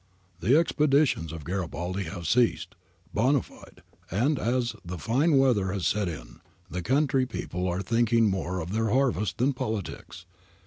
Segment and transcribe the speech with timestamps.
[0.23, 2.73] * The expeditions of Garibaldi have ceased,
[3.13, 6.39] bond fide, and, as the fine weather has set in,
[6.71, 10.25] the country people are thinking more of their harvest than of politics.